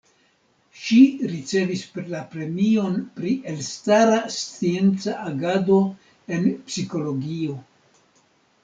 [0.83, 0.95] Ŝi
[1.33, 5.79] ricevis la premion pri elstara scienca agado
[6.39, 7.63] en Psikologio.